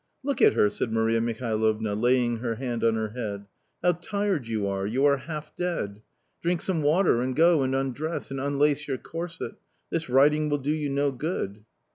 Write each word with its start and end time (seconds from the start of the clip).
"Look 0.23 0.41
at 0.41 0.53
her!" 0.53 0.67
said 0.71 0.91
Maria 0.91 1.21
Mihalovna, 1.21 1.93
laying 1.93 2.37
her 2.37 2.55
hand 2.55 2.83
on 2.83 2.95
her 2.95 3.09
head:" 3.09 3.45
how 3.83 3.91
tired 3.91 4.47
you 4.47 4.65
are, 4.65 4.87
you 4.87 5.05
are 5.05 5.17
half 5.17 5.55
dead. 5.55 6.01
Drink 6.41 6.61
some 6.61 6.81
water 6.81 7.21
and 7.21 7.35
go 7.35 7.61
and 7.61 7.75
undress 7.75 8.31
and 8.31 8.39
unlace 8.41 8.87
your 8.87 8.97
corset. 8.97 9.57
This 9.91 10.09
riding 10.09 10.49
will 10.49 10.57
do 10.57 10.71
you 10.71 10.89
no 10.89 11.11
good 11.11 11.65